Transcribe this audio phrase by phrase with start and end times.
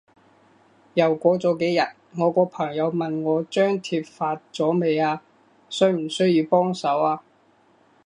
[0.95, 1.81] 又過咗幾日，
[2.19, 5.21] 我個朋友問我張貼發咗未啊？
[5.69, 7.21] 需唔需要幫手啊？